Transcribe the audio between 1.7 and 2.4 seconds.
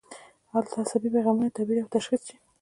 او تشخیص شي.